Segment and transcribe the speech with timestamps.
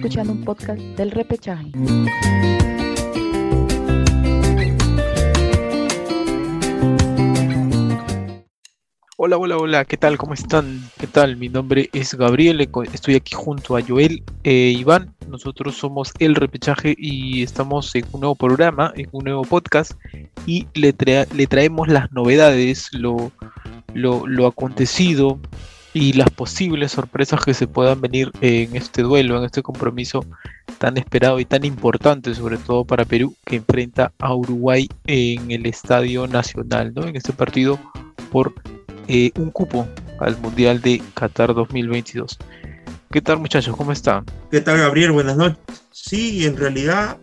[0.00, 1.70] escuchando un podcast del repechaje.
[9.18, 10.16] Hola, hola, hola, ¿qué tal?
[10.16, 10.80] ¿Cómo están?
[10.98, 11.36] ¿Qué tal?
[11.36, 15.14] Mi nombre es Gabriel, estoy aquí junto a Joel e Iván.
[15.28, 19.92] Nosotros somos El Repechaje y estamos en un nuevo programa, en un nuevo podcast
[20.46, 20.94] y le,
[21.34, 23.32] le traemos las novedades, lo,
[23.92, 25.38] lo, lo acontecido
[25.92, 30.24] y las posibles sorpresas que se puedan venir en este duelo, en este compromiso
[30.78, 35.66] tan esperado y tan importante, sobre todo para Perú, que enfrenta a Uruguay en el
[35.66, 37.06] Estadio Nacional, ¿no?
[37.06, 37.78] En este partido
[38.30, 38.54] por
[39.08, 39.88] eh, un cupo
[40.20, 42.38] al Mundial de Qatar 2022.
[43.10, 43.76] ¿Qué tal muchachos?
[43.76, 44.24] ¿Cómo están?
[44.50, 45.10] ¿Qué tal Gabriel?
[45.10, 45.58] Buenas noches.
[45.90, 47.18] Sí, en realidad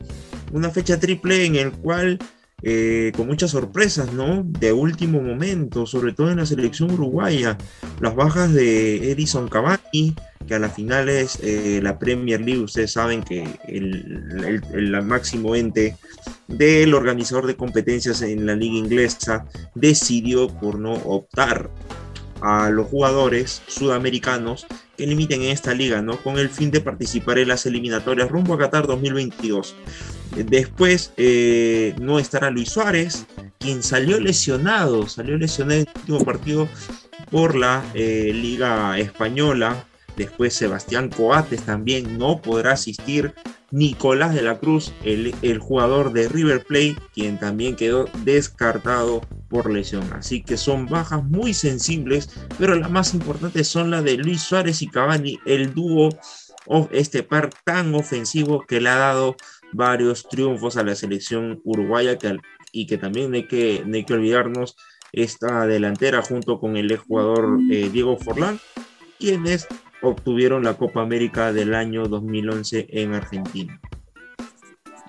[0.52, 2.20] una fecha triple en el cual
[2.64, 4.44] eh, con muchas sorpresas, ¿no?
[4.44, 7.56] De último momento, sobre todo en la selección uruguaya,
[8.02, 10.16] las bajas de Edison Cavani,
[10.48, 15.56] que a la final es eh, la Premier League, ustedes saben que el, el, máximo
[15.56, 15.98] ente
[16.48, 21.70] del organizador de competencias en la liga inglesa decidió por no optar
[22.42, 24.66] a los jugadores sudamericanos
[24.98, 26.18] que limiten en esta liga, ¿no?
[26.24, 29.76] Con el fin de participar en las eliminatorias rumbo a Qatar 2022.
[30.36, 33.26] Después eh, no estará Luis Suárez,
[33.60, 36.70] quien salió lesionado, salió lesionado en el último partido
[37.32, 39.86] por la eh, Liga Española.
[40.16, 43.34] Después Sebastián Coates también no podrá asistir.
[43.70, 49.70] Nicolás de la Cruz, el, el, jugador de River Plate, quien también quedó descartado por
[49.70, 50.10] lesión.
[50.14, 54.82] Así que son bajas muy sensibles, pero las más importantes son las de Luis Suárez
[54.82, 56.10] y Cavani, el dúo,
[56.92, 59.36] este par tan ofensivo que le ha dado
[59.74, 62.18] varios triunfos a la selección uruguaya
[62.72, 64.76] y que también hay que, hay que olvidarnos
[65.14, 68.60] esta delantera junto con el jugador eh, Diego Forlán,
[69.20, 69.68] quienes
[70.02, 73.80] obtuvieron la Copa América del año 2011 en Argentina.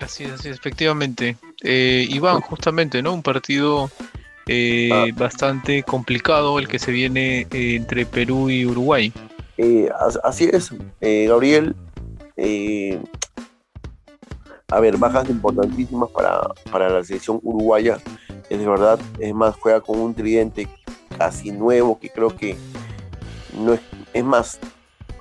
[0.01, 1.37] Así es, así efectivamente.
[1.61, 3.13] Eh, Iván, justamente, ¿no?
[3.13, 3.89] Un partido
[4.47, 5.05] eh, ah.
[5.15, 9.11] bastante complicado el que se viene eh, entre Perú y Uruguay.
[10.23, 11.75] así es, Gabriel.
[14.71, 16.41] A ver, bajas importantísimas para,
[16.71, 17.97] para la selección uruguaya.
[18.49, 20.67] Es de verdad, es más, juega con un tridente
[21.17, 22.55] casi nuevo que creo que
[23.57, 23.81] no es,
[24.13, 24.59] es más,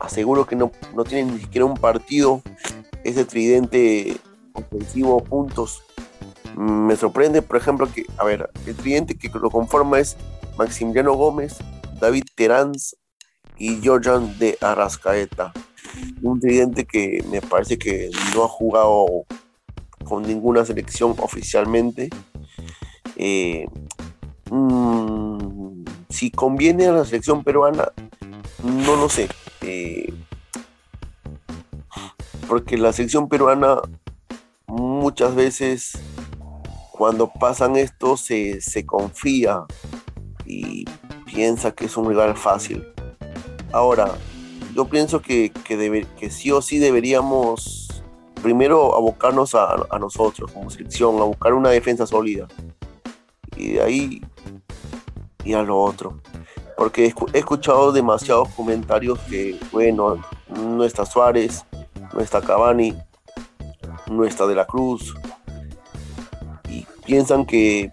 [0.01, 2.43] aseguro que no, no tienen ni siquiera un partido
[3.05, 4.17] ese tridente
[4.53, 5.83] ofensivo puntos.
[6.57, 10.17] Me sorprende, por ejemplo, que, a ver, el tridente que lo conforma es
[10.57, 11.59] Maximiliano Gómez,
[12.01, 12.97] David Teráns
[13.57, 15.53] y Georgian de Arrascaeta.
[16.23, 19.07] Un tridente que me parece que no ha jugado
[20.05, 22.09] con ninguna selección oficialmente.
[23.17, 23.67] Eh,
[24.51, 27.93] mm, si conviene a la selección peruana,
[28.63, 29.29] no lo sé.
[29.63, 30.13] Eh,
[32.49, 33.81] porque la selección peruana
[34.67, 35.99] muchas veces
[36.93, 39.65] cuando pasan esto se, confía
[40.45, 40.85] y
[41.27, 42.85] piensa que es un rival fácil.
[43.71, 44.19] Ahora,
[44.79, 47.89] yo pienso que, que, sí o sí deberíamos
[48.41, 52.47] primero abocarnos a, a, nosotros como selección, a buscar una defensa sólida.
[53.57, 54.23] Y de ahí
[55.43, 56.21] y a lo otro
[56.77, 61.65] porque he escuchado demasiados comentarios que, bueno, no está Suárez,
[62.15, 62.97] no está Cavani,
[64.09, 65.13] no está De la Cruz,
[66.71, 67.91] y piensan que,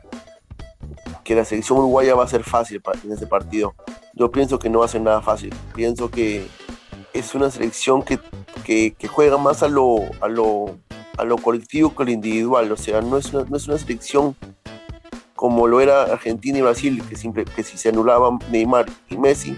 [1.23, 3.73] que la selección uruguaya va a ser fácil en ese partido.
[4.13, 6.47] Yo pienso que no va a ser nada fácil, pienso que
[7.15, 8.19] es una selección que,
[9.07, 10.77] juega más a lo, a, lo,
[11.17, 14.35] a lo colectivo que a lo individual, o sea, no es no es una selección
[15.35, 19.55] como lo era Argentina y Brasil, que, siempre, que si se anulaban Neymar y Messi,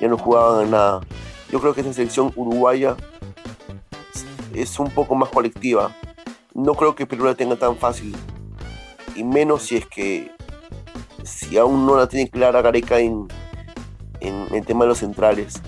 [0.00, 1.00] ya no jugaban a nada.
[1.50, 2.96] Yo creo que esa selección uruguaya
[4.54, 5.94] es un poco más colectiva.
[6.52, 8.14] No creo que Perú la tenga tan fácil.
[9.16, 10.30] Y menos si es que,
[11.22, 13.26] si aún no la tiene clara Gareca en,
[14.20, 15.60] en el tema de los centrales.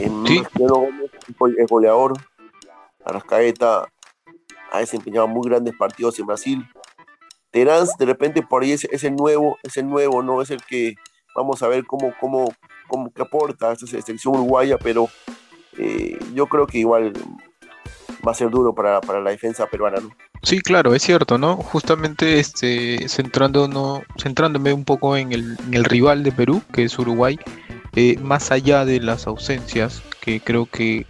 [0.00, 0.42] En ¿Sí?
[1.58, 2.12] es goleador.
[3.04, 3.88] Arrascaeta
[4.72, 6.64] ha desempeñado muy grandes partidos en Brasil
[7.54, 10.42] Terán de repente por ahí es, el nuevo, es el nuevo, ¿no?
[10.42, 10.96] Es el que
[11.36, 12.52] vamos a ver cómo, cómo,
[12.88, 15.08] cómo que aporta a esta selección uruguaya, pero
[15.78, 17.12] eh, yo creo que igual
[18.26, 20.10] va a ser duro para, la defensa peruana, ¿no?
[20.42, 21.56] Sí, claro, es cierto, ¿no?
[21.56, 27.38] Justamente este, centrándonos, centrándome un poco en el, rival de Perú, que es Uruguay,
[27.96, 31.06] eh, más allá de las ausencias que creo que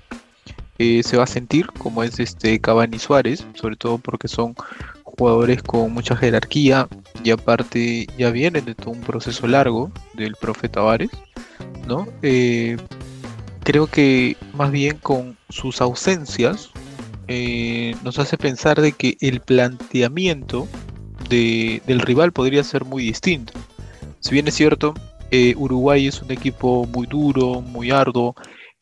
[0.79, 4.55] eh, se va a sentir, como es este Cavani Suárez, sobre todo porque son
[5.05, 6.89] jugadores con mucha jerarquía
[7.23, 11.11] y aparte ya vienen de todo un proceso largo del profe Tavares,
[11.87, 12.09] ¿no?
[12.23, 12.77] Eh,
[13.63, 16.71] creo que más bien con sus ausencias
[18.03, 20.69] nos hace pensar de que el planteamiento
[21.31, 23.55] del rival podría ser muy distinto.
[24.21, 24.95] Si bien es cierto,
[25.35, 28.37] eh, Uruguay es un equipo muy duro, muy arduo,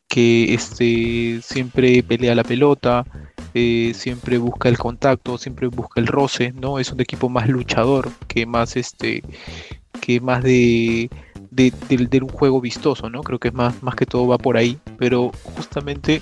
[0.07, 3.05] que este, siempre pelea la pelota,
[3.55, 6.77] eh, siempre busca el contacto, siempre busca el roce, ¿no?
[6.77, 9.23] Es un equipo más luchador que más este
[9.99, 11.09] que más de,
[12.21, 13.23] un juego vistoso, ¿no?
[13.23, 16.21] Creo que es más, más que todo va por ahí, pero justamente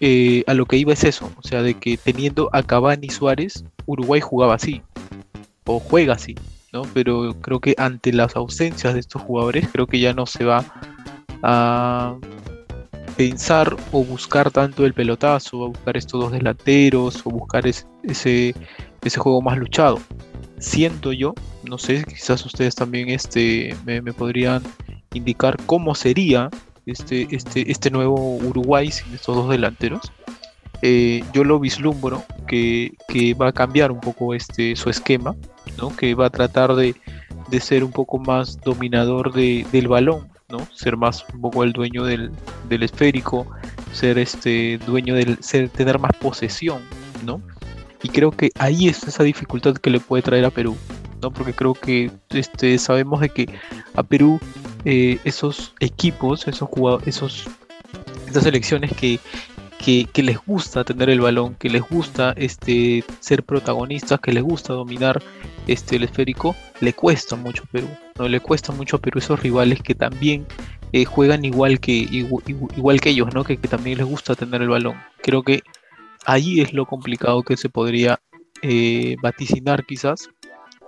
[0.00, 3.10] eh, a lo que iba es eso, o sea, de que teniendo a Cavani y
[3.10, 4.80] Suárez, Uruguay jugaba así,
[5.64, 6.36] o juega así,
[6.94, 10.64] Pero creo que ante las ausencias de estos jugadores, creo que ya no se va
[11.42, 12.16] a
[13.16, 19.20] pensar o buscar tanto el pelotazo, o buscar estos dos delanteros, o buscar ese, ese
[19.20, 19.98] juego más luchado.
[20.58, 21.34] Siento yo,
[21.64, 24.62] no sé, quizás ustedes también este, me, podrían
[25.12, 26.50] indicar cómo sería
[26.86, 30.12] este, este, este nuevo Uruguay sin estos dos delanteros.
[30.82, 35.34] Eh, yo lo vislumbro que, que, va a cambiar un poco este, su esquema,
[35.78, 35.94] ¿no?
[35.96, 36.94] que va a tratar de,
[37.48, 40.58] de ser un poco más dominador de, del balón, ¿no?
[40.74, 42.30] Ser más un poco el dueño del,
[42.68, 43.46] esférico,
[43.92, 46.82] ser este dueño del, ser, tener más posesión,
[47.24, 47.40] ¿no?
[48.02, 50.76] Y creo que ahí es esa dificultad que le puede traer a Perú,
[51.22, 51.30] ¿no?
[51.30, 53.48] Porque creo que este, sabemos de que
[53.94, 54.38] a Perú
[54.84, 57.48] eh, esos equipos, esos jugadores, esos,
[58.28, 59.18] esas selecciones que,
[59.78, 64.72] que, les gusta tener el balón, que les gusta este, ser protagonistas, que les gusta
[64.72, 65.22] dominar
[65.66, 67.88] este, el esférico, le cuesta mucho a Perú.
[68.18, 68.28] ¿no?
[68.28, 70.46] Le cuesta mucho a Perú esos rivales que también
[70.92, 73.44] eh, juegan igual que, igual, que ellos, ¿no?
[73.44, 74.96] Que, también les gusta tener el balón.
[75.22, 75.62] Creo que
[76.24, 78.20] ahí es lo complicado que se podría
[78.62, 80.30] eh, vaticinar quizás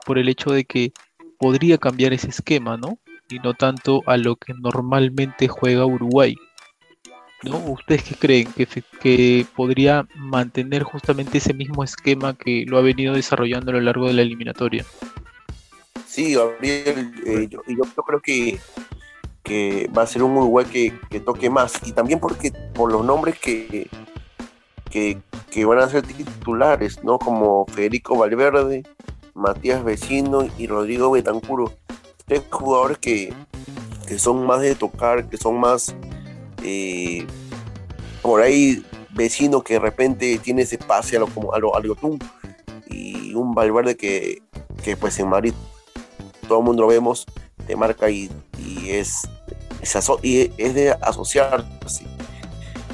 [0.06, 0.92] por el hecho de que
[1.38, 2.98] podría cambiar ese esquema, ¿no?
[3.28, 6.34] Y no tanto a lo que normalmente juega Uruguay.
[7.42, 7.58] ¿No?
[7.58, 8.52] ¿Ustedes qué creen?
[8.52, 8.66] ¿Que,
[9.00, 14.06] ¿Que podría mantener justamente ese mismo esquema que lo ha venido desarrollando a lo largo
[14.06, 14.84] de la eliminatoria?
[16.18, 17.60] Sí, Gabriel, eh, yo,
[18.04, 18.58] creo que,
[19.42, 21.74] que, va a ser un Uruguay que, toque más.
[21.86, 23.88] Y también porque por los nombres que,
[24.90, 27.18] que, van a ser titulares, ¿no?
[27.18, 28.82] Como Federico Valverde,
[29.34, 31.74] Matías Vecino y Rodrigo Betancuro.
[32.26, 33.32] Tres jugadores que,
[34.16, 35.94] son más de tocar, que son más
[36.62, 37.26] eh,
[38.22, 41.82] por ahí vecino que de repente tiene ese pase a lo, como a lo, a
[42.88, 44.42] y un Valverde que,
[44.82, 45.52] que pues en Madrid
[46.48, 47.26] todo el mundo lo vemos,
[47.66, 48.30] te marca y,
[48.86, 49.28] es,
[50.22, 52.06] y es de asociarse.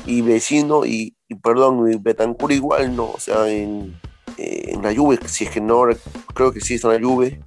[0.07, 3.11] Y vecino y, perdón, y Betancur igual, ¿no?
[3.11, 3.99] O sea, en,
[4.37, 5.85] en la Juve, si es que no,
[6.35, 7.41] creo que sí está en la Juve,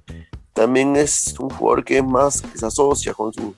[0.54, 3.54] también es un jugador que es más, que se asocia con, su,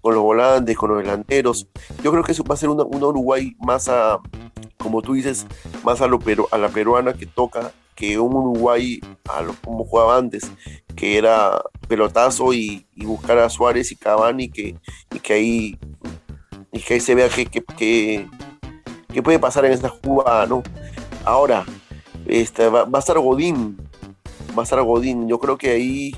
[0.00, 1.68] con los volantes, con los delanteros.
[2.02, 4.18] Yo creo que eso va a ser un Uruguay más a,
[4.76, 5.46] como tú dices,
[5.84, 6.18] más a, lo,
[6.50, 10.52] a la peruana que toca que un Uruguay, a lo como jugaba antes,
[10.94, 14.76] que era pelotazo y, buscar a Suárez y Cavani, que,
[15.12, 15.78] y que ahí
[16.70, 18.26] y que ahí se vea que, que,
[19.22, 20.62] puede pasar en esta jugada, ¿no?
[21.24, 21.64] Ahora,
[22.26, 23.76] este, va, a estar Godín,
[24.56, 26.16] va a estar Godín, yo creo que ahí,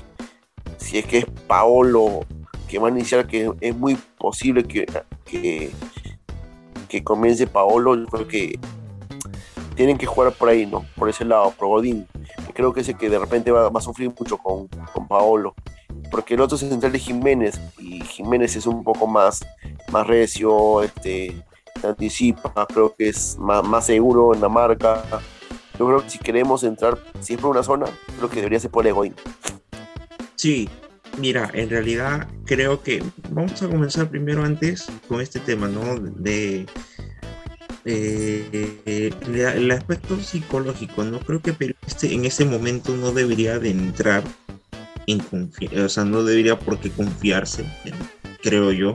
[0.77, 2.19] si es que es Paolo
[2.71, 4.85] que va a iniciar, que es muy posible que,
[5.25, 5.71] que,
[6.87, 8.57] que comience Paolo, yo creo que
[9.75, 10.85] tienen que jugar por ahí, ¿no?
[10.95, 12.07] Por ese lado, por Godín.
[12.53, 15.53] Creo que ese que de repente va, a sufrir mucho con, con Paolo.
[16.09, 19.45] Porque el otro es central de Jiménez y Jiménez es un poco más,
[19.91, 21.43] más recio, este,
[21.83, 25.03] anticipa, creo que es más, más seguro en la marca.
[25.77, 28.87] Yo creo que si queremos entrar, si es una zona, creo que debería ser por
[28.87, 29.13] Egoín.
[30.35, 30.69] Sí,
[31.17, 35.97] mira, en realidad creo que vamos a comenzar primero antes con este tema, ¿no?
[35.97, 36.65] De
[37.85, 43.71] eh, el aspecto psicológico, no creo que Perú este, en ese momento no debería de
[43.71, 44.23] entrar
[45.07, 47.65] en confianza, o sea, no debería por qué confiarse,
[48.41, 48.93] creo yo.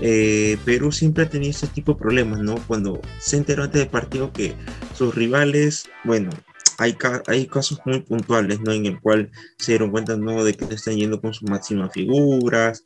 [0.00, 2.54] Eh, Perú siempre ha tenido ese tipo de problemas, ¿no?
[2.66, 4.54] Cuando se enteró antes del partido que
[4.96, 6.30] sus rivales, bueno,
[6.78, 8.72] hay, hay casos muy puntuales, ¿no?
[8.72, 10.44] En el cual se dieron cuenta, ¿no?
[10.44, 12.84] De que se están yendo con sus máximas figuras,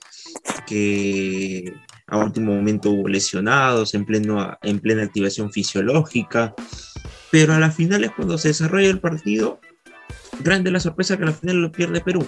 [0.67, 1.73] que
[2.07, 6.55] a último momento hubo lesionados en, pleno, en plena activación fisiológica,
[7.31, 9.61] pero a la final es cuando se desarrolla el partido,
[10.41, 12.27] grande la sorpresa que a la final lo pierde Perú.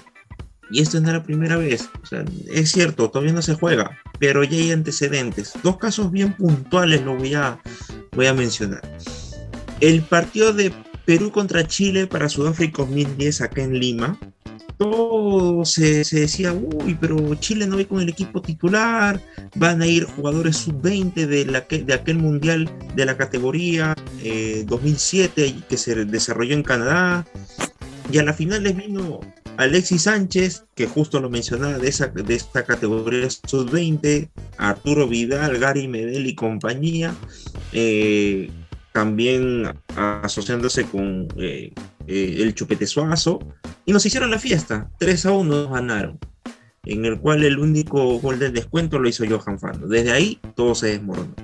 [0.71, 1.89] Y esto no es la primera vez.
[2.53, 5.53] Es cierto, todavía no se juega, pero ya hay antecedentes.
[5.63, 7.61] Dos casos bien puntuales lo voy a,
[8.13, 8.83] voy a mencionar.
[9.81, 10.73] El partido de
[11.05, 14.19] Perú contra Chile para Sudáfrica 2010 acá en Lima
[14.79, 19.21] todo se, decía, uy, pero Chile no va con el equipo titular,
[19.55, 23.95] van a ir jugadores sub-20 de, de aquel mundial de la categoría
[24.67, 27.27] 2007 eh, que se desarrolló en Canadá.
[28.13, 29.21] Y a la final les vino
[29.57, 35.89] Alexis Sánchez, que justo lo mencionaba de, esa, de esta categoría sub-20, Arturo Vidal, Gary
[35.89, 37.15] Medel y compañía,
[37.73, 38.51] eh,
[38.95, 41.73] también asociándose con eh,
[42.07, 43.41] eh, el Chupete Suazo,
[43.85, 46.21] y nos hicieron la fiesta, 3 a 1 ganaron,
[46.85, 49.89] en el cual el único gol del descuento lo hizo Johan Fano.
[49.89, 51.35] Desde ahí todo se desmoronó.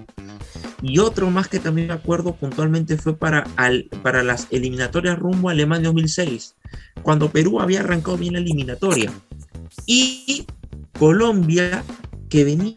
[0.80, 3.44] Y otro más que también me acuerdo puntualmente fue para,
[4.04, 6.54] para las eliminatorias rumbo a Alemania 2006,
[7.02, 9.12] cuando Perú había arrancado bien la eliminatoria.
[9.86, 10.46] Y
[11.00, 11.82] Colombia,
[12.28, 12.76] que venía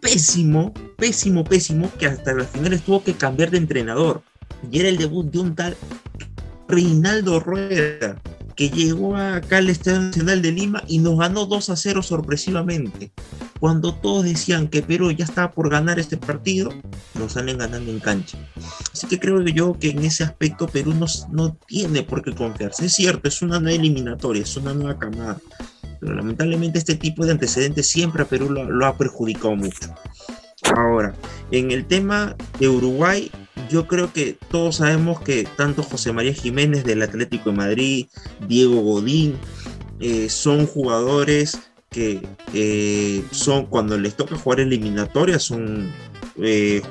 [0.00, 4.22] pésimo, pésimo, pésimo, que hasta las finales tuvo que cambiar de entrenador.
[4.70, 5.76] Y era el debut de un tal
[6.68, 8.20] Reinaldo Rueda,
[8.56, 13.12] que llegó acá al Estadio Nacional de Lima y nos ganó 2 a 0 sorpresivamente.
[13.60, 16.70] Cuando todos decían que Perú ya estaba por ganar este partido,
[17.14, 18.38] nos salen ganando en cancha.
[18.92, 22.86] Así que creo yo que en ese aspecto Perú no, no tiene por qué confiarse.
[22.86, 25.38] Es cierto, es una nueva eliminatoria, es una nueva camada.
[26.02, 29.94] Pero lamentablemente este tipo de antecedentes siempre a Perú lo, ha perjudicado mucho.
[30.76, 31.14] Ahora,
[31.52, 33.30] en el tema de Uruguay,
[33.70, 38.06] yo creo que todos sabemos que tanto José María Jiménez del Atlético de Madrid,
[38.48, 39.36] Diego Godín,
[40.00, 41.56] eh, son jugadores
[41.90, 42.20] que
[42.52, 45.92] eh, son cuando les toca jugar eliminatorias, son
[46.42, 46.82] eh,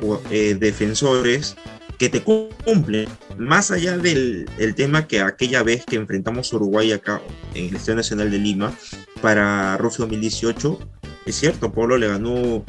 [0.58, 1.58] defensores
[2.02, 7.22] que te cumplen, más allá del tema que aquella vez que enfrentamos a Uruguay acá
[7.54, 8.74] en el Estadio Nacional de Lima
[9.22, 10.80] para Rusia 2018,
[11.28, 12.66] es cierto, Pablo le ganó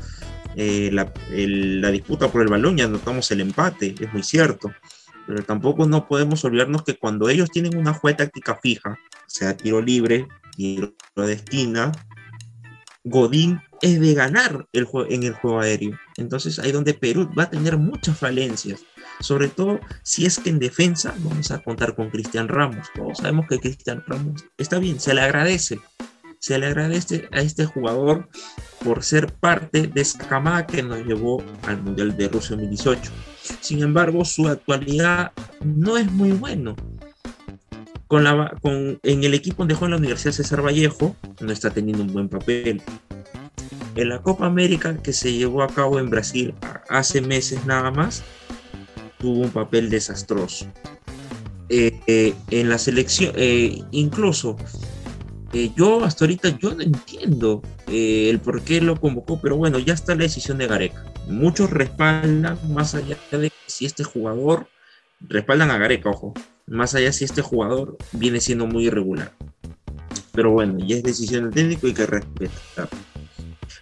[0.55, 4.71] eh, la, disputa por el balón y anotamos el empate, es muy cierto.
[5.27, 9.81] Pero tampoco no podemos olvidarnos que cuando ellos tienen una jugada táctica fija, sea tiro
[9.81, 11.91] libre, tiro de esquina,
[13.03, 15.99] Godín es de ganar el en el juego aéreo.
[16.23, 18.81] Entonces ahí donde Perú va a tener muchas falencias.
[19.21, 22.88] Sobre todo si es que en defensa vamos a contar con Cristian Ramos.
[22.95, 25.79] Todos sabemos que Cristian Ramos está bien, se le agradece.
[26.38, 28.29] Se le agradece a este jugador
[28.83, 33.12] por ser parte de esa camada que nos llevó al Mundial de Rusia 2018.
[33.61, 36.75] Sin embargo, su actualidad no es muy bueno.
[38.11, 42.29] En el equipo donde juega en la Universidad César Vallejo, no está teniendo un buen
[42.29, 42.83] papel.
[43.95, 46.55] En la Copa América que se llevó a cabo en Brasil
[46.89, 48.23] hace meses nada más,
[49.19, 50.67] tuvo un papel desastroso.
[51.69, 54.57] Eh, eh, en la selección, eh, incluso
[55.77, 60.15] yo hasta ahorita yo no entiendo el por qué lo convocó, pero bueno, ya está
[60.15, 61.05] la decisión de Gareca.
[61.29, 64.67] Muchos respaldan, más allá de si este jugador,
[65.21, 66.33] respaldan a Gareca, ojo,
[66.67, 69.33] más allá si este jugador viene siendo muy irregular.
[70.33, 72.89] Pero bueno, ya es decisión del técnico y que respetar.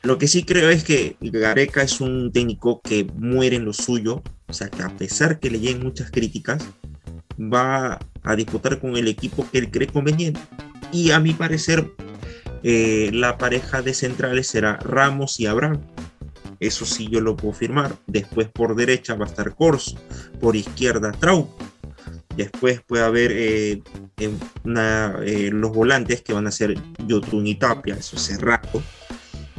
[0.02, 4.22] Lo que sí creo es que Gareca es un técnico que muere en lo suyo,
[4.46, 6.64] o sea que a pesar que le lleguen muchas críticas,
[7.38, 10.40] va a disputar con el equipo que él cree conveniente
[10.92, 11.90] y a mi parecer
[12.62, 15.80] eh, la pareja de centrales será Ramos y Abraham.
[16.58, 17.96] Eso sí yo lo puedo firmar.
[18.06, 19.98] Después por derecha va a estar Corso,
[20.40, 21.48] por izquierda Trau.
[22.36, 23.82] Después puede haber eh,
[24.18, 28.82] eh, los volantes que van a ser Yotun y Tapia, eso cerrado.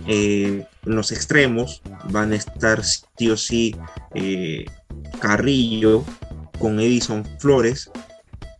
[0.08, 3.76] En los extremos van a estar sí o sí
[5.20, 6.04] Carrillo
[6.60, 7.92] con Edison Flores.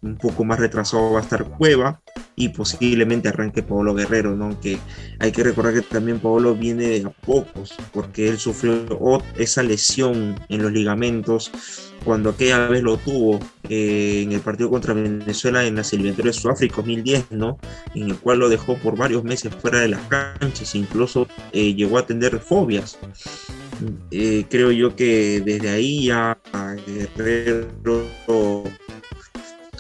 [0.02, 2.02] Un poco más retrasado va a estar Cueva
[2.36, 4.60] y posiblemente arranque Pablo Guerrero, ¿no?
[4.60, 4.80] Que
[5.20, 10.40] hay que recordar que también Pablo viene de a pocos, porque él sufrió esa lesión
[10.50, 11.52] en los ligamentos
[12.04, 13.40] cuando aquella vez lo tuvo
[13.70, 17.60] eh, en el partido contra Venezuela en las eliminatorias de Sudáfrica 2010, ¿no?
[17.94, 21.98] En el cual lo dejó por varios meses fuera de las canchas, incluso eh, llegó
[21.98, 22.98] a tener fobias.
[24.12, 26.38] Eh, creo yo que desde ahí ya
[26.88, 27.68] Guerrero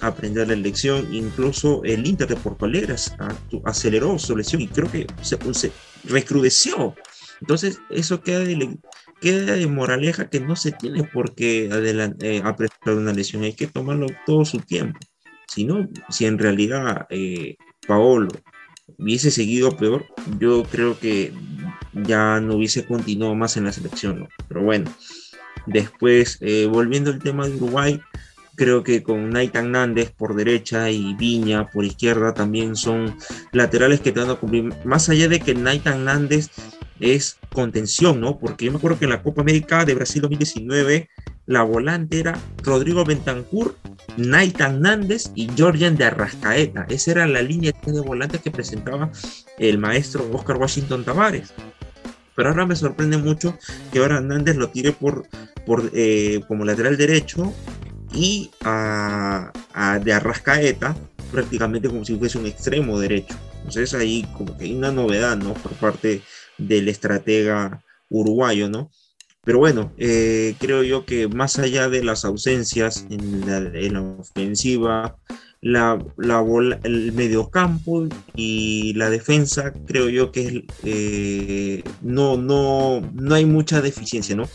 [0.01, 1.13] aprender la lección.
[1.13, 2.95] Incluso el Inter de Porto Alegre
[3.65, 5.71] aceleró su lesión y creo que se,
[6.03, 6.95] recrudeció.
[7.39, 8.77] Entonces, eso queda de,
[9.19, 13.67] queda de moraleja que no se tiene por qué eh, apretar una lesión, hay que
[13.67, 14.99] tomarlo todo su tiempo.
[15.47, 18.29] Si no, si en realidad eh, Paolo
[18.97, 20.05] hubiese seguido peor,
[20.39, 21.33] yo creo que
[21.93, 24.29] ya no hubiese continuado más en la selección.
[24.47, 24.91] Pero bueno,
[25.65, 28.01] después, eh, volviendo al tema de Uruguay,
[28.61, 33.17] Creo que con Nathan Nández por derecha y Viña por izquierda también son
[33.53, 34.71] laterales que te van a cumplir.
[34.85, 36.51] Más allá de que Nathan Nández
[36.99, 38.37] es contención, ¿no?
[38.37, 41.09] Porque yo me acuerdo que en la Copa América de Brasil 2019
[41.47, 43.77] la volante era Rodrigo Bentancur,
[44.15, 46.85] Naitan Nández y Georgian de Arrascaeta.
[46.87, 49.11] Esa era la línea de volantes que presentaba
[49.57, 51.51] el maestro Oscar Washington Tavares.
[52.35, 53.57] Pero ahora me sorprende mucho
[53.91, 55.25] que ahora Nández lo tire por,
[55.65, 57.51] por eh, como lateral derecho
[58.13, 59.51] y a,
[60.03, 60.95] de Arrascaeta
[61.31, 63.35] prácticamente como si fuese un extremo derecho.
[63.59, 65.53] Entonces ahí como que hay una novedad, ¿no?
[65.53, 66.21] Por parte
[66.57, 68.91] del estratega uruguayo, ¿no?
[69.43, 75.17] Pero bueno, eh, creo yo que más allá de las ausencias en la, ofensiva,
[75.61, 76.43] la, la
[76.83, 84.35] el mediocampo y la defensa, creo yo que eh, no, no, no hay mucha deficiencia,
[84.35, 84.47] ¿no?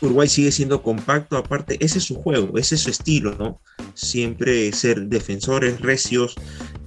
[0.00, 3.60] Uruguay sigue siendo compacto, aparte, ese es su juego, ese es su estilo, ¿no?
[3.94, 6.34] Siempre ser defensores recios,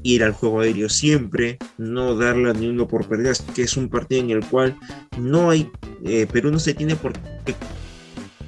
[0.04, 4.22] ir al juego aéreo siempre, no darle ni uno por perdidas, que es un partido
[4.22, 4.78] en el cual
[5.18, 5.70] no hay,
[6.06, 7.14] eh, Perú no se tiene por
[7.46, 7.56] qué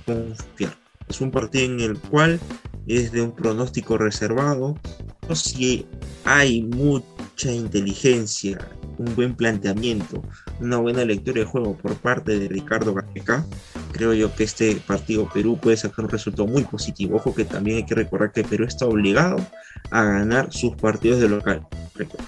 [0.05, 0.77] confiar.
[1.07, 2.39] Es un partido en el cual
[2.87, 4.77] es de un pronóstico reservado.
[5.33, 5.85] Si
[6.25, 8.57] hay mucha inteligencia,
[8.97, 10.23] un buen planteamiento,
[10.59, 13.45] una buena lectura de juego por parte de Ricardo Gareca,
[13.91, 17.17] creo yo que este partido Perú puede sacar un resultado muy positivo.
[17.17, 19.37] Ojo que también hay que recordar que Perú está obligado
[19.91, 21.65] a ganar sus partidos de local.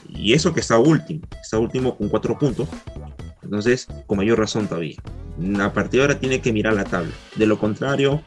[0.09, 2.67] Y eso que está último, está último con cuatro puntos.
[3.43, 4.97] Entonces, con mayor razón todavía.
[5.59, 7.11] A partir de ahora tiene que mirar la tabla.
[7.35, 8.21] De lo contrario,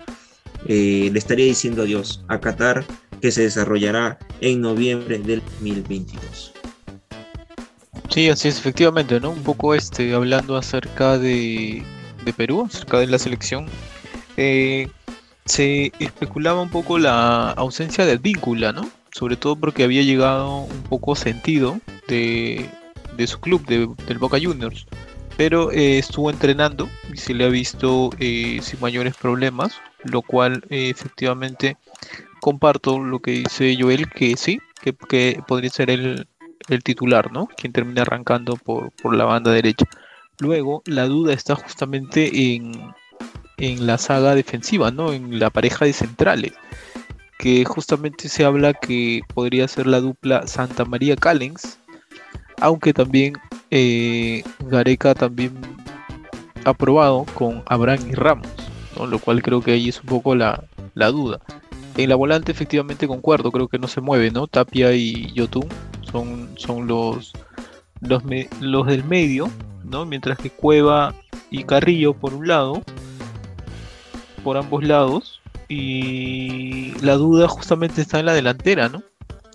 [0.66, 2.84] eh, le estaría diciendo adiós a Qatar
[3.20, 6.52] que se desarrollará en noviembre del 2022.
[8.10, 9.30] Sí, así es, efectivamente, ¿no?
[9.30, 11.82] Un poco este, hablando acerca de,
[12.24, 13.66] de Perú, cerca de la selección,
[14.36, 14.88] eh,
[15.44, 18.88] se especulaba un poco la ausencia de vínculo, ¿no?
[19.12, 21.78] Sobre todo porque había llegado un poco sentido
[22.08, 22.68] de,
[23.26, 24.86] su club, del Boca Juniors.
[25.36, 30.64] Pero eh, estuvo entrenando y se le ha visto eh, sin mayores problemas, lo cual
[30.70, 31.76] efectivamente
[32.40, 36.26] comparto lo que dice Joel, que sí, que, podría ser el,
[36.82, 37.48] titular, ¿no?
[37.56, 39.86] Quien termina arrancando por, por la banda derecha.
[40.40, 45.12] Luego, la duda está justamente en, la saga defensiva, ¿no?
[45.12, 46.52] En la pareja de centrales.
[47.38, 51.78] Que justamente se habla que podría ser la dupla Santa María Callens.
[52.60, 53.34] Aunque también
[53.70, 55.52] eh, Gareca también
[56.64, 58.48] ha probado con Abraham y Ramos.
[59.08, 61.40] Lo cual creo que ahí es un poco la, duda.
[61.96, 64.46] En la volante efectivamente concuerdo, creo que no se mueve, ¿no?
[64.46, 65.68] Tapia y Yotun
[66.10, 67.32] son, son los,
[68.00, 68.22] los,
[68.60, 69.48] los del medio
[69.84, 71.14] Mientras que Cueva
[71.50, 72.82] y Carrillo por un lado,
[74.42, 79.02] por ambos lados, y la duda justamente está en la delantera, ¿no?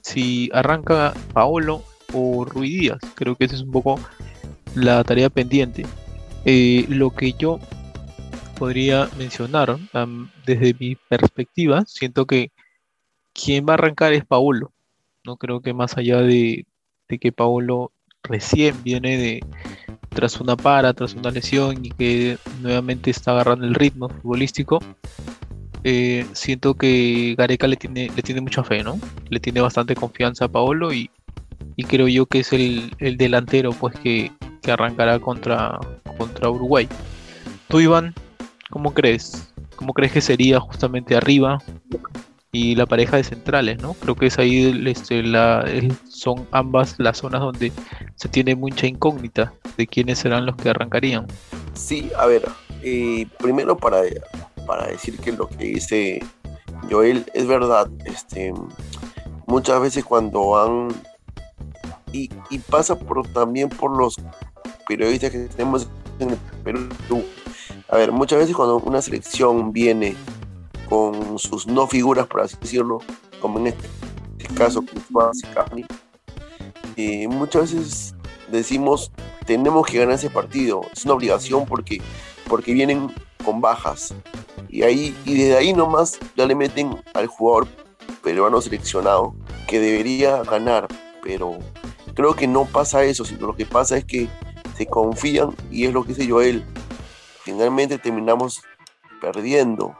[0.01, 3.99] Si arranca Paolo o Ruidías, creo que esa es un poco
[4.75, 5.85] la tarea pendiente.
[6.45, 7.59] Eh, lo que yo
[8.57, 9.77] podría mencionar
[10.45, 12.51] desde mi perspectiva, siento que
[13.33, 14.71] quien va a arrancar es Paolo.
[15.25, 16.65] No creo que más allá de,
[17.07, 17.91] de que Paolo
[18.23, 19.43] recién viene de,
[20.09, 24.79] tras una para, tras una lesión y que nuevamente está agarrando el ritmo futbolístico,
[25.83, 28.99] eh, siento que Gareca le tiene, le tiene mucha fe, ¿no?
[29.29, 31.09] Le tiene bastante confianza a Paolo y,
[31.87, 34.31] creo yo que es el, delantero pues que,
[34.67, 35.79] arrancará contra,
[36.17, 36.87] contra Uruguay.
[37.69, 38.13] Tú, Iván,
[38.69, 39.51] ¿cómo crees?
[39.75, 41.57] ¿Cómo crees que sería justamente arriba
[42.51, 43.93] y la pareja de centrales, ¿no?
[43.93, 45.23] Creo que es ahí este,
[46.07, 47.71] son ambas las zonas donde
[48.15, 51.27] se tiene mucha incógnita de quiénes serán los que arrancarían.
[51.73, 52.47] Sí, a ver,
[52.81, 54.01] eh, primero para,
[54.65, 56.19] para decir que lo que dice
[56.89, 58.53] Joel es verdad, este,
[59.45, 60.89] muchas veces cuando han,
[62.11, 62.29] y,
[62.69, 64.15] pasa por, también por los
[64.87, 66.89] periodistas que tenemos en el Perú,
[67.89, 70.15] a ver, muchas veces cuando una selección viene
[70.89, 72.99] con sus no figuras, por así decirlo,
[73.39, 73.87] como en este,
[74.55, 74.83] caso
[76.95, 78.15] y muchas veces
[78.49, 79.11] decimos
[79.45, 82.01] tenemos que ganar ese partido, es una obligación porque,
[82.47, 83.11] porque vienen
[83.43, 84.13] con bajas.
[84.69, 87.67] Y, ahí, y desde ahí nomás ya le meten al jugador
[88.21, 89.33] peruano seleccionado
[89.67, 90.87] que debería ganar,
[91.23, 91.57] pero
[92.13, 94.27] creo que no pasa eso, sino lo que pasa es que
[94.77, 96.63] se confían y es lo que dice Joel.
[97.43, 98.61] Finalmente terminamos
[99.21, 99.95] perdiendo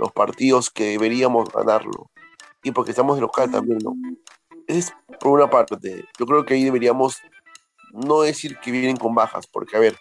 [0.00, 2.10] los partidos que deberíamos ganarlo.
[2.62, 3.94] Y porque estamos de local también, ¿no?
[4.66, 6.06] Es por una parte.
[6.18, 7.18] Yo creo que ahí deberíamos
[7.92, 9.96] no decir que vienen con bajas, porque a ver,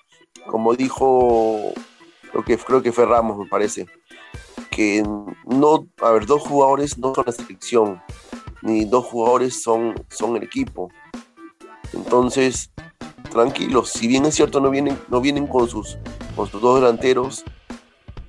[0.47, 1.73] como dijo,
[2.33, 3.88] lo que, creo que fue Ramos, me parece,
[4.71, 5.03] que
[5.45, 8.01] no, a ver, dos jugadores no son la selección,
[8.62, 10.89] ni dos jugadores son, son el equipo.
[11.91, 12.71] Entonces,
[13.31, 15.97] tranquilos, si bien es cierto, no vienen, no vienen con sus,
[16.38, 17.43] con sus dos delanteros,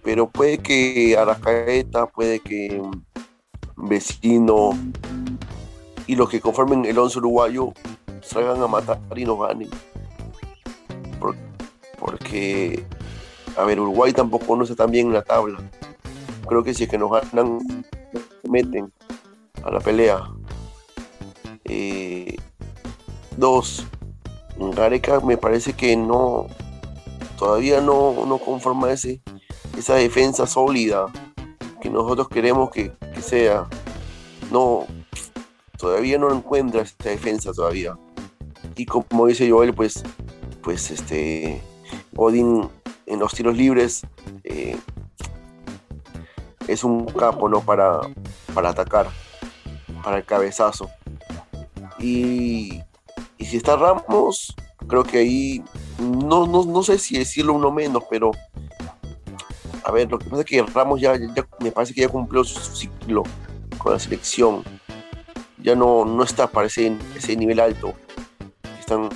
[0.03, 2.83] pero puede que Arascaeta, puede que
[3.77, 4.73] Vecino
[6.07, 7.73] y los que conformen el once uruguayo
[8.23, 9.71] salgan a matar y nos ganen.
[11.99, 12.85] porque,
[13.57, 15.59] a ver, Uruguay tampoco no está tan bien en la tabla.
[16.49, 17.59] Creo que si es que nos ganan,
[18.49, 18.93] meten
[19.63, 20.21] a la pelea.
[21.65, 22.37] Eh,
[23.37, 23.87] dos,
[24.59, 26.47] Gareca me parece que no,
[27.39, 29.21] todavía no, no conforma ese,
[29.81, 31.07] esa defensa sólida
[31.81, 33.67] que nosotros queremos que, sea.
[34.51, 34.87] No,
[35.77, 37.99] todavía no encuentra esta defensa todavía.
[38.77, 40.03] Y como dice Joel, pues,
[40.63, 41.63] pues este,
[42.17, 42.69] Odin
[43.07, 44.03] en los tiros libres
[44.45, 44.79] eh,
[46.69, 47.61] es un capo, ¿no?
[47.61, 48.01] Para,
[48.55, 49.09] para atacar,
[50.03, 50.89] para el cabezazo.
[51.99, 52.81] Y,
[53.39, 54.55] y si está Ramos,
[54.87, 55.63] creo que ahí,
[55.99, 58.33] no, no, sé si decirlo uno menos, pero
[59.91, 61.15] a ver, lo que pasa es que Ramos ya,
[61.61, 63.25] me parece que ya cumplió su, ciclo
[63.79, 64.63] con la selección.
[65.59, 66.97] Ya no, no está para ese,
[67.37, 67.95] nivel alto
[68.63, 69.09] que están,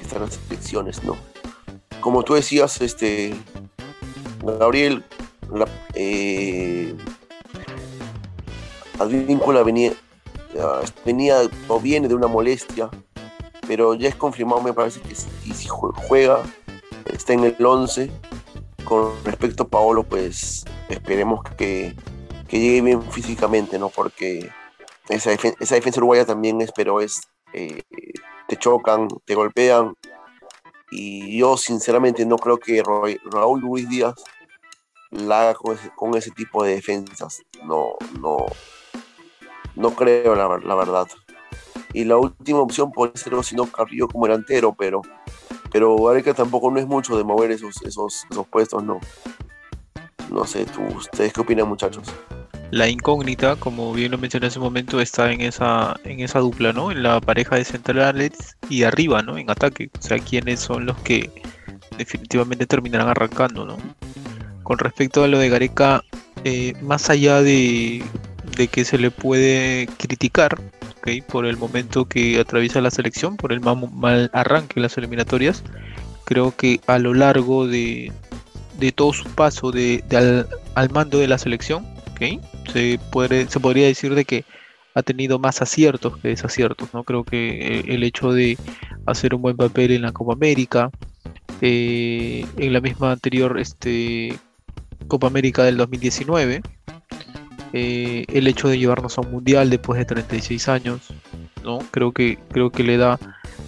[0.00, 1.16] están las selecciones, ¿no?
[2.00, 3.34] Como tú decías, este
[4.42, 5.04] Gabriel,
[5.52, 6.94] la, eh,
[8.98, 9.92] Advíncula venía,
[11.04, 12.90] venía o viene de una molestia
[13.66, 16.42] pero ya es confirmado, me parece que si, juega,
[17.12, 18.10] está en el 11.
[18.84, 21.94] Con respecto a Paolo, pues esperemos que,
[22.50, 23.88] llegue bien físicamente, ¿no?
[23.88, 24.50] Porque
[25.08, 27.20] esa, defensa uruguaya también es, pero es,
[27.52, 27.82] eh,
[28.48, 29.94] te chocan, te golpean.
[30.90, 34.14] Y yo sinceramente no creo que Raúl Luis Díaz
[35.10, 35.54] la haga
[35.96, 37.42] con ese, tipo de defensas.
[37.64, 38.46] No, no,
[39.74, 41.08] no creo la, verdad
[41.94, 45.02] y la última opción puede ser no Carrillo como delantero, pero,
[45.72, 49.00] pero Gareca tampoco no es mucho de mover esos, esos, esos puestos, no.
[50.30, 52.12] No sé, tú, ¿ustedes qué opinan, muchachos?
[52.70, 56.72] La incógnita, como bien lo mencioné hace un momento, está en esa, en esa dupla,
[56.72, 56.90] ¿no?
[56.90, 59.36] En la pareja de centrales y arriba, ¿no?
[59.36, 59.90] En ataque.
[59.98, 61.30] O sea, quiénes son los que
[61.98, 63.76] definitivamente terminarán arrancando, ¿no?
[64.62, 66.02] Con respecto a lo de Gareca,
[66.44, 68.02] eh, más allá de,
[68.56, 70.58] de que se le puede criticar
[71.28, 75.62] por el momento que atraviesa la selección, por el mal, arranque de las eliminatorias.
[76.24, 78.12] Creo que a lo largo de,
[78.94, 80.04] todo su paso de,
[80.74, 81.86] al, mando de la selección,
[82.72, 84.44] se podría decir de que
[84.94, 86.92] ha tenido más aciertos que desaciertos.
[86.94, 87.04] ¿no?
[87.04, 88.58] Creo que eh, el hecho de
[89.06, 90.90] hacer un buen papel en la Copa América,
[91.60, 94.38] eh, en la misma anterior este,
[95.08, 96.62] Copa América del 2019,
[97.72, 101.12] eh, el hecho de llevarnos a un mundial después de 36 años,
[101.64, 101.78] ¿no?
[101.90, 103.18] Creo que, creo que le da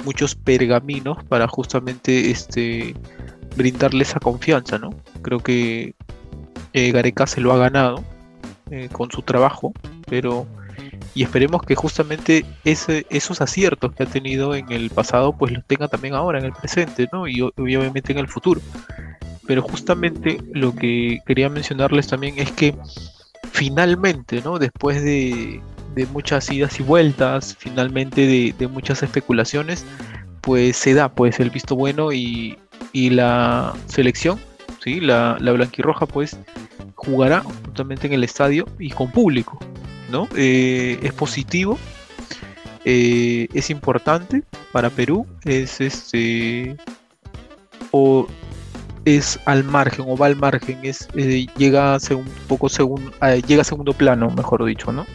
[0.05, 2.95] muchos pergaminos para justamente este,
[3.57, 4.91] brindarle esa confianza, ¿no?
[5.23, 5.95] Creo que
[6.73, 8.05] eh, Gareca se lo ha ganado
[8.71, 9.73] eh, con su trabajo,
[10.07, 10.47] pero
[11.15, 15.89] y esperemos que justamente esos aciertos que ha tenido en el pasado, pues los tenga
[15.89, 17.29] también ahora en el presente, ¿no?
[17.29, 18.61] Y obviamente en el futuro.
[19.47, 22.75] Pero justamente lo que quería mencionarles también es que
[23.53, 24.59] finalmente, ¿no?
[24.59, 25.61] Después de,
[26.13, 28.27] muchas idas y vueltas, finalmente
[28.57, 29.85] de, muchas especulaciones,
[30.41, 32.59] pues se da pues el visto bueno y,
[32.93, 34.39] la selección,
[34.83, 35.01] ¿sí?
[35.01, 36.37] La, la blanquirroja pues
[36.95, 39.59] jugará justamente en el estadio y con público,
[40.11, 40.29] ¿no?
[40.37, 41.79] Eh, es positivo,
[42.85, 46.77] eh, es importante para Perú, es este
[47.91, 48.27] o
[49.05, 53.13] es al margen o va al margen, es eh, llega un poco segundo,
[53.47, 55.07] llega a segundo plano, mejor dicho, ¿no?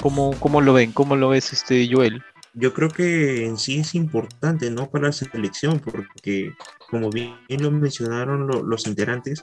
[0.00, 0.92] ¿Cómo, ¿Cómo, lo ven?
[0.92, 2.22] ¿Cómo lo ves este Joel?
[2.54, 4.90] Yo creo que en sí es importante, ¿no?
[4.90, 6.52] Para la selección, porque
[6.90, 9.42] como bien lo mencionaron los integrantes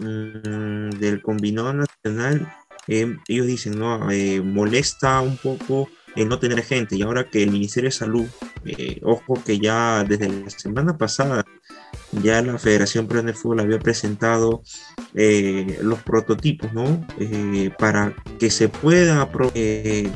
[0.00, 2.52] mm, del combinado nacional,
[2.86, 4.10] eh, ellos dicen, ¿no?
[4.10, 8.26] Eh, molesta un poco el no tener gente y ahora que el Ministerio de Salud,
[9.02, 11.44] ojo que ya desde la semana pasada
[12.22, 14.62] ya la Federación Peruana de Fútbol había presentado
[15.14, 17.06] eh, los prototipos, ¿no?
[17.18, 20.10] Eh, para que se pueda eh,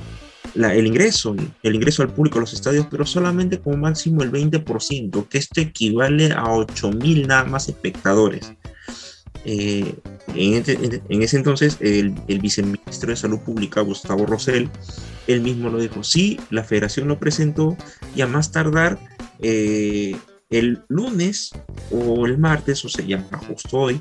[0.54, 5.28] el ingreso, el ingreso al público a los estadios, pero solamente con máximo el 20%,
[5.28, 8.52] que esto equivale a 8.000 nada más espectadores.
[9.44, 10.00] En,
[10.35, 14.68] en, ese entonces, el, viceministro de Salud Pública, Gustavo Rosell,
[15.26, 17.76] él mismo lo dijo, sí, la federación lo presentó
[18.14, 18.98] y a más tardar
[20.50, 21.53] el lunes
[21.90, 24.00] o el martes, o sea, ya justo hoy,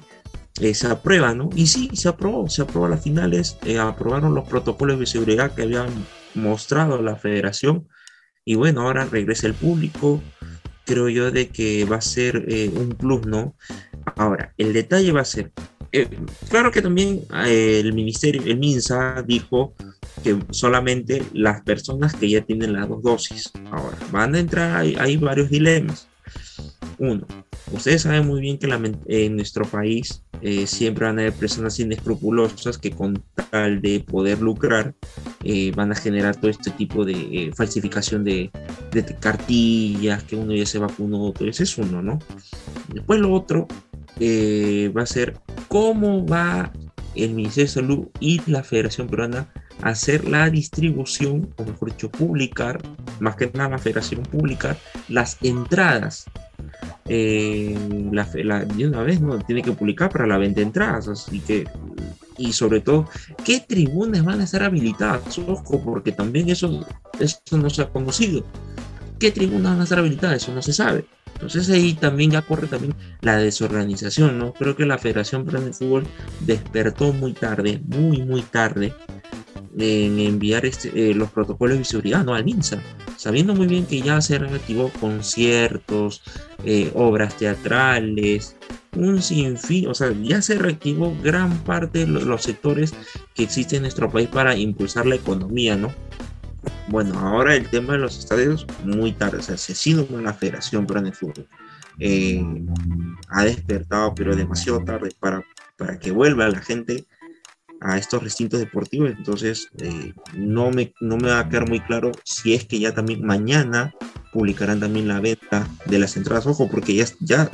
[0.60, 1.50] eh, se aprueba, ¿no?
[1.56, 5.62] Y sí, se aprobó, se aprobó las finales, eh, aprobaron los protocolos de seguridad que
[5.62, 5.88] habían
[6.36, 7.88] mostrado la federación
[8.44, 10.22] y bueno, ahora regresa el público,
[10.86, 13.56] creo yo de que va a ser eh, un plus, ¿no?
[14.20, 15.50] Ahora, el detalle va a ser,
[15.94, 16.10] eh,
[16.50, 19.74] claro que también eh, el ministerio, el MINSA dijo
[20.22, 23.50] que solamente las personas que ya tienen las dos dosis.
[23.72, 26.10] Ahora, van a entrar, hay, hay varios dilemas.
[26.98, 27.26] Uno,
[27.72, 28.68] ustedes saben muy bien que
[29.08, 34.42] en nuestro país eh, siempre van a haber personas inescrupulosas que con tal de poder
[34.42, 34.94] lucrar
[35.44, 38.52] eh, van a generar todo este tipo de eh, falsificación de,
[38.92, 42.20] de, cartillas, que uno ya se vacunó, todo ese es uno, ¿no?
[42.94, 43.68] Después lo otro
[44.20, 46.72] va a ser cómo va
[47.16, 49.48] el Ministerio de Salud y la Federación Peruana
[49.82, 52.82] a hacer la distribución, o mejor dicho, publicar,
[53.20, 54.78] más que nada la Federación publicar
[55.08, 56.26] las entradas
[57.12, 57.76] eh,
[58.12, 61.68] la, de una vez no tiene que publicar para la venta de entradas, así que
[62.38, 63.10] y sobre todo
[63.44, 66.86] qué tribunas van a estar habilitadas, ojo, porque también eso,
[67.20, 68.46] eso no se ha conocido.
[69.18, 70.44] ¿Qué tribunas van a estar habilitadas?
[70.44, 71.06] Eso no se sabe.
[71.40, 74.54] Entonces ahí también ya corre también la desorganización, ¿no?
[74.54, 76.06] Creo que la Federación Peruana de Fútbol
[76.42, 78.94] despertó muy tarde, muy, muy tarde,
[79.78, 82.34] en enviar este, eh, los protocolos de seguridad ¿no?
[82.34, 82.82] al MINSA,
[83.16, 86.22] sabiendo muy bien que ya se reactivó conciertos,
[86.66, 88.58] eh, obras teatrales,
[88.96, 92.94] un sinfín, o sea, ya se reactivó gran parte de los sectores
[93.34, 95.94] que existen en nuestro país para impulsar la economía, ¿no?
[96.88, 100.34] Bueno, ahora el tema de los estadios, muy tarde, o sea, se ha sido la
[100.34, 101.48] Federación para el Fútbol.
[102.00, 102.44] Eh,
[103.30, 105.44] ha despertado, pero demasiado tarde para,
[105.78, 107.06] para que vuelva la gente
[107.82, 109.12] a estos recintos deportivos.
[109.18, 112.94] Entonces, eh, no, me, no me va a quedar muy claro si es que ya
[112.94, 113.94] también mañana
[114.32, 116.48] publicarán también la venta de las entradas.
[116.48, 117.50] Ojo, porque ya, ya,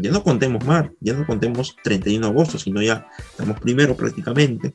[0.00, 4.74] ya no contemos más, ya no contemos 31 de agosto, sino ya estamos primero prácticamente.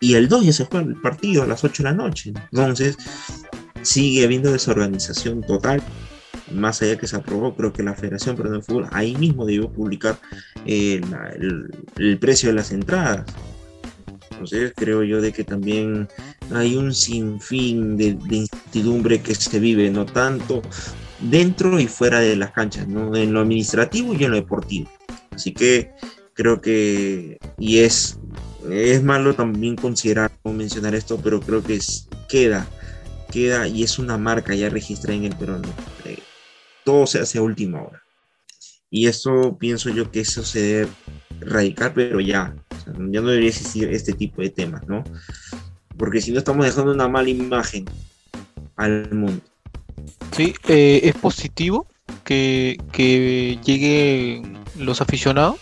[0.00, 2.32] Y el 2 ya se juega el partido a las 8 de la noche.
[2.52, 2.96] Entonces,
[3.82, 5.82] sigue habiendo desorganización total.
[6.52, 9.70] Más allá que se aprobó, creo que la Federación Perdón de Fútbol ahí mismo debió
[9.70, 10.18] publicar
[10.64, 11.00] eh,
[11.36, 13.26] el, el precio de las entradas
[14.38, 16.08] entonces creo yo de que también
[16.54, 20.62] hay un sinfín de, de incertidumbre que se vive, no tanto
[21.18, 23.16] dentro y fuera de las canchas, ¿no?
[23.16, 24.88] en lo administrativo y en lo deportivo.
[25.32, 25.90] Así que
[26.34, 28.20] creo que, y es,
[28.70, 31.78] es malo también considerar o mencionar esto, pero creo que
[32.28, 32.66] queda,
[33.30, 35.60] queda y es una marca ya registrada en el Perú.
[36.04, 36.18] Eh,
[36.84, 38.02] todo se hace a última hora.
[38.90, 40.88] Y eso pienso yo que eso se debe
[41.40, 42.54] radical, pero ya,
[42.86, 45.04] ya no debería existir este tipo de temas, ¿no?
[45.96, 47.84] Porque si no estamos dejando una mala imagen
[48.76, 49.42] al mundo.
[50.32, 51.86] Sí, eh, es positivo
[52.24, 55.58] que, que lleguen los aficionados,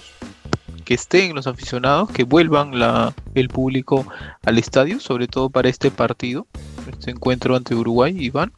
[0.86, 4.06] que estén los aficionados, que vuelvan la, el público
[4.44, 6.46] al estadio, sobre todo para este partido,
[6.88, 8.52] este encuentro ante Uruguay, Iván.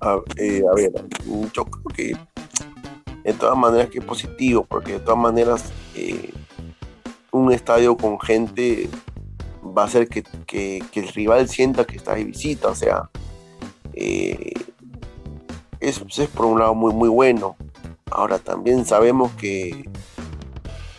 [0.00, 0.90] A, eh, a ver,
[1.52, 2.16] yo creo que
[3.24, 6.32] de todas maneras que es positivo, porque de todas maneras eh,
[7.30, 8.88] un estadio con gente
[9.62, 13.10] va a hacer que, el rival sienta que está de visita, o sea,
[13.92, 14.54] eh,
[15.80, 17.54] eso es por un lado muy, muy bueno.
[18.10, 19.84] Ahora también sabemos que,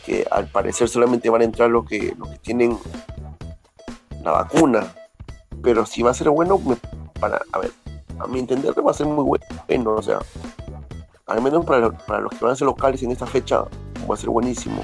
[0.08, 2.80] que al parecer solamente van a entrar los que, los que tienen
[4.24, 4.96] la vacuna,
[5.62, 6.60] pero si va a ser bueno,
[7.20, 7.72] para, a ver,
[8.18, 10.20] a mi entender va a ser muy bueno, o sea,
[11.28, 13.66] al menos para, para los que van a ser locales en esta fecha,
[14.10, 14.84] va a ser buenísimo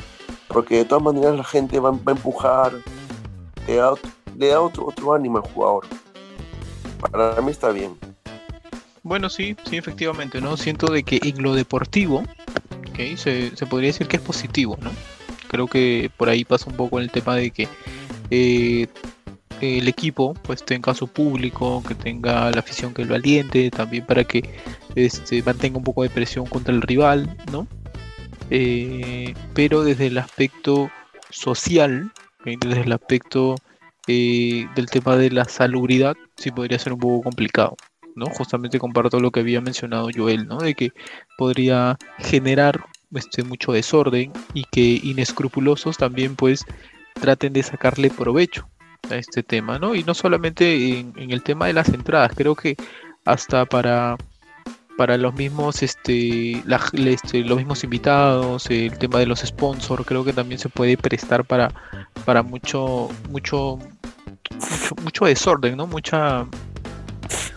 [0.54, 2.74] porque de todas maneras la gente va, a empujar,
[3.68, 5.86] le da, otro, otro ánimo al jugador.
[7.00, 7.98] Para mí está bien.
[9.02, 10.56] Bueno, sí, sí, efectivamente, ¿no?
[10.56, 12.24] Siento de que en lo deportivo,
[13.18, 14.92] se, podría decir que es positivo, ¿no?
[15.48, 17.68] Creo que por ahí pasa un poco el tema de que
[18.32, 18.88] eh,
[19.62, 24.24] el equipo pues tenga su público, que tenga la afición que lo aliente, también para
[24.24, 24.44] que
[24.96, 27.68] este, mantenga un poco de presión contra el rival, ¿no?
[28.50, 30.92] Eh, pero desde el aspecto
[31.30, 32.12] social,
[32.44, 33.56] desde el aspecto
[34.08, 37.76] eh, del tema de la salubridad, sí podría ser un poco complicado.
[38.16, 38.28] ¿No?
[38.28, 40.58] Justamente comparto lo que había mencionado Joel, ¿no?
[40.58, 40.92] de que
[41.38, 46.66] podría generar este, mucho desorden y que inescrupulosos también pues
[47.14, 48.68] traten de sacarle provecho
[49.10, 49.96] a este tema, ¿no?
[49.96, 52.76] Y no solamente en el tema de las entradas, creo que
[53.26, 54.18] hasta para
[55.18, 56.64] los mismos este,
[57.06, 61.46] este, los mismos invitados el tema de los sponsors creo que también se puede prestar
[61.46, 61.74] para
[62.26, 63.80] para mucho mucho
[65.04, 66.46] mucho, desorden no mucha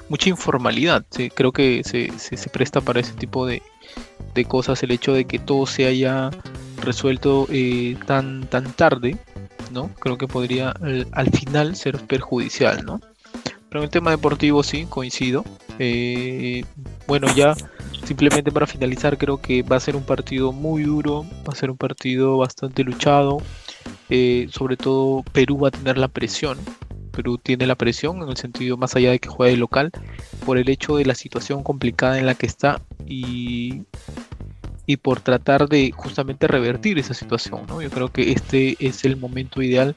[0.08, 3.62] mucha informalidad creo que se, se, presta para ese tipo de,
[4.34, 6.30] de, cosas el hecho de que todo se haya
[6.82, 9.16] resuelto eh, tan tan tarde
[9.72, 13.00] no creo que podría al, al final ser perjudicial no
[13.68, 15.44] pero en el tema deportivo sí coincido
[15.78, 16.64] eh,
[17.06, 17.54] bueno, ya
[18.04, 21.70] simplemente para finalizar, creo que va a ser un partido muy duro, va a ser
[21.70, 23.38] un partido bastante luchado.
[24.08, 26.58] Eh, sobre todo Perú va a tener la presión.
[27.16, 29.90] Perú tiene la presión en el sentido más allá de que juegue local
[30.44, 33.82] por el hecho de la situación complicada en la que está y,
[34.86, 37.62] y por tratar de justamente revertir esa situación.
[37.66, 37.82] ¿no?
[37.82, 39.96] Yo creo que este es el momento ideal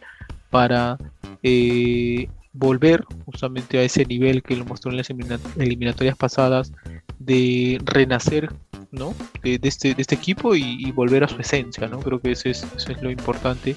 [0.49, 0.97] para
[1.43, 6.71] eh, volver justamente a ese nivel que lo mostró en las eliminatorias pasadas
[7.19, 8.49] de renacer
[8.91, 9.13] ¿no?
[9.43, 11.87] de, este, este equipo y, volver a su esencia.
[11.87, 11.99] ¿no?
[11.99, 13.75] Creo que eso es, eso es lo importante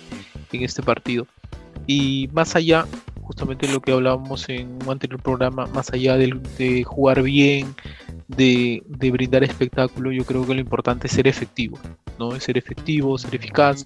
[0.52, 1.26] en este partido.
[1.86, 2.86] Y más allá,
[3.22, 7.74] justamente lo que hablábamos en un anterior programa, más allá de, jugar bien,
[8.28, 11.78] de, brindar espectáculo, yo creo que lo importante es ser efectivo,
[12.18, 12.34] ¿no?
[12.34, 13.84] Es ser efectivo, ser eficaz,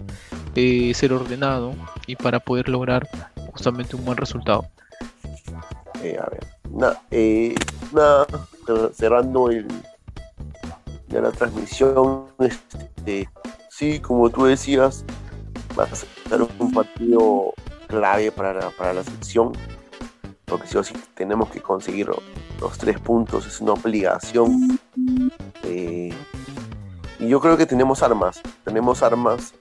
[0.55, 1.75] eh, ser ordenado
[2.07, 3.09] y para poder lograr
[3.53, 4.67] justamente un buen resultado.
[6.03, 7.55] Eh, a ver, eh,
[8.95, 9.67] cerrando el,
[11.09, 13.29] ya la transmisión, este,
[13.71, 15.05] sí, como tú decías,
[15.79, 17.55] va a ser un partido
[17.87, 19.53] clave para la, para la sección,
[20.45, 22.11] porque si o sí tenemos que conseguir
[22.61, 24.79] los tres puntos, es una obligación.
[25.63, 26.13] Eh,
[27.19, 29.55] y yo creo que tenemos armas, tenemos armas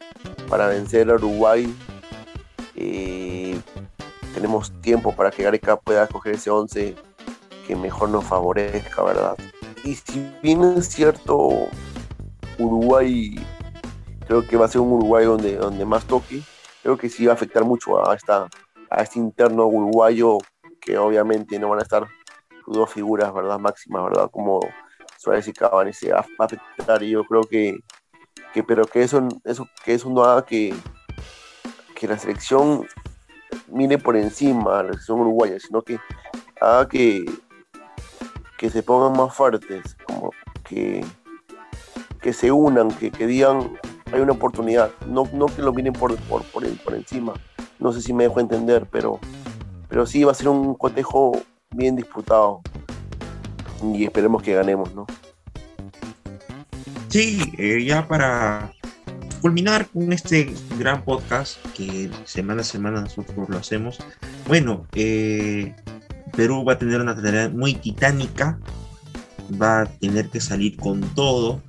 [0.49, 1.73] para vencer a Uruguay.
[2.75, 3.59] Eh,
[4.33, 6.95] tenemos tiempo para que Gareca pueda coger ese 11
[7.65, 9.37] que mejor nos favorezca, ¿verdad?
[9.83, 11.67] Y si bien es cierto,
[12.59, 13.35] Uruguay
[14.27, 16.41] creo que va a ser un Uruguay donde, donde más toque,
[16.85, 18.47] creo que sí va a afectar mucho a, esta,
[18.91, 20.37] a este interno uruguayo
[20.79, 22.05] que obviamente no van a estar
[22.63, 23.57] sus dos figuras, ¿verdad?
[23.57, 24.29] Máximas, ¿verdad?
[24.29, 24.59] Como
[25.17, 27.79] Suárez y Cavani va a afectar y yo creo que,
[28.53, 30.75] que pero que eso, eso, que eso no haga que,
[31.95, 32.85] que la selección
[33.67, 35.99] mire por encima a la selección uruguaya, sino que
[36.61, 37.25] haga que,
[38.59, 40.29] que se pongan más fuertes, como
[40.63, 41.03] que,
[42.21, 43.75] que se unan, que, que digan
[44.11, 44.91] hay una oportunidad.
[45.07, 47.33] No, no que lo miren por, por, por, encima.
[47.79, 49.19] No sé si me dejo entender, pero,
[49.89, 51.41] pero sí va a ser un cotejo
[51.71, 52.61] bien disputado.
[53.83, 55.05] Y esperemos que ganemos, ¿no?
[57.09, 58.71] Sí, eh, ya para
[59.41, 63.99] culminar con este gran podcast que semana a semana nosotros lo hacemos.
[64.47, 65.75] Bueno, eh,
[66.35, 68.59] Perú va a tener una tarea muy titánica,
[69.61, 71.61] va a tener que salir con todo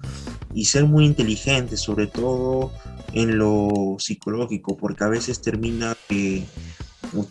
[0.57, 2.73] y ser muy inteligente, sobre todo
[3.12, 6.45] en lo psicológico, porque a veces termina que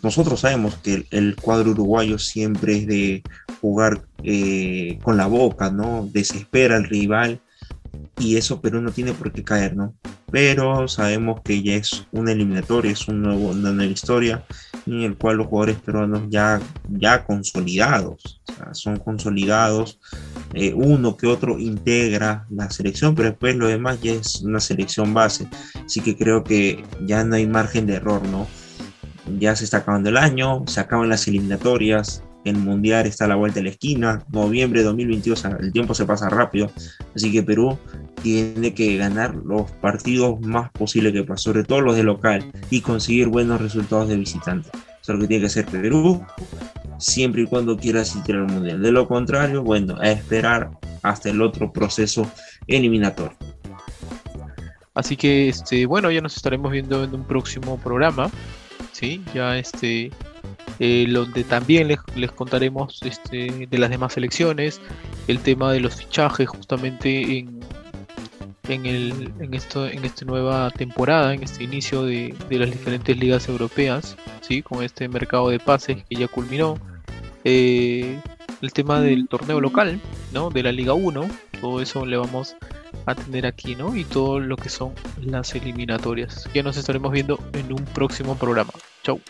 [0.00, 3.22] nosotros sabemos que el, cuadro uruguayo siempre es de
[3.60, 6.08] jugar eh, con la boca, ¿no?
[6.12, 7.40] Desespera al rival
[8.16, 9.92] y eso Perú no tiene por qué caer, ¿no?
[10.30, 14.44] Pero sabemos que ya es una eliminatoria, es un nuevo, una nueva historia
[14.86, 18.40] en el cual los jugadores peruanos ya, ya consolidados,
[18.72, 19.98] son consolidados,
[20.54, 25.12] eh, uno que otro integra la selección, pero después lo demás ya es una selección
[25.12, 25.48] base,
[25.84, 28.46] así que creo que ya no hay margen de error, ¿no?
[29.38, 33.36] Ya se está acabando el año, se acaban las eliminatorias, el Mundial está a la
[33.36, 36.70] vuelta de la esquina, noviembre de 2022, el tiempo se pasa rápido,
[37.14, 37.78] así que Perú
[38.22, 42.80] tiene que ganar los partidos más posibles que pueda, sobre todo los de local, y
[42.80, 44.70] conseguir buenos resultados de visitante.
[45.02, 46.24] Eso es lo que tiene que hacer Perú,
[46.98, 48.82] siempre y cuando quiera asistir al Mundial.
[48.82, 50.70] De lo contrario, bueno, a esperar
[51.02, 52.30] hasta el otro proceso
[52.66, 53.36] eliminatorio.
[54.94, 58.30] Así que, este, bueno, ya nos estaremos viendo en un próximo programa.
[58.92, 60.10] Sí, ya este
[60.78, 64.80] eh, donde también les, contaremos este, de las demás selecciones,
[65.26, 67.60] el tema de los fichajes justamente en,
[68.68, 74.62] en, esto, en esta nueva temporada, en este inicio de, las diferentes ligas europeas, ¿sí?
[74.62, 76.78] con este mercado de pases que ya culminó,
[77.44, 78.20] eh,
[78.62, 80.00] el tema del torneo local,
[80.32, 80.50] ¿no?
[80.50, 81.28] de la Liga 1,
[81.60, 82.56] todo eso le vamos
[83.06, 83.94] a tener aquí, ¿no?
[83.96, 86.48] y todo lo que son las eliminatorias.
[86.54, 88.72] Ya nos estaremos viendo en un próximo programa.
[89.02, 89.20] Chau.